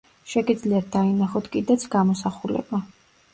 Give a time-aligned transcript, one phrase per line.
[0.29, 2.83] შეგიძლიათ დაინახოთ კიდეც გამოსახულება.